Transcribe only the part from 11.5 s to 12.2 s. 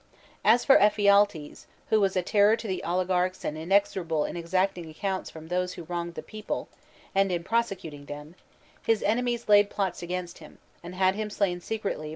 1 463 B.c.